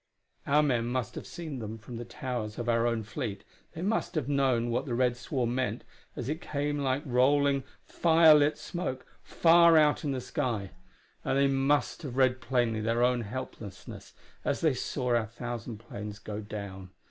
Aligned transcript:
Our 0.47 0.63
men 0.63 0.87
must 0.87 1.13
have 1.13 1.27
seen 1.27 1.59
them 1.59 1.77
from 1.77 1.97
the 1.97 2.05
towers 2.05 2.57
of 2.57 2.67
our 2.67 2.87
own 2.87 3.03
fleet; 3.03 3.43
they 3.73 3.83
must 3.83 4.15
have 4.15 4.27
known 4.27 4.71
what 4.71 4.87
the 4.87 4.95
red 4.95 5.15
swarm 5.15 5.53
meant, 5.53 5.83
as 6.15 6.27
it 6.27 6.41
came 6.41 6.79
like 6.79 7.03
rolling, 7.05 7.63
fire 7.85 8.33
lit 8.33 8.57
smoke 8.57 9.05
far 9.21 9.77
out 9.77 10.03
in 10.03 10.11
the 10.11 10.19
sky 10.19 10.71
and 11.23 11.37
they 11.37 11.47
must 11.47 12.01
have 12.01 12.17
read 12.17 12.41
plainly 12.41 12.81
their 12.81 13.03
own 13.03 13.21
helplessness 13.21 14.15
as 14.43 14.61
they 14.61 14.73
saw 14.73 15.15
our 15.15 15.27
thousand 15.27 15.77
planes 15.77 16.17
go 16.17 16.39
down. 16.41 16.89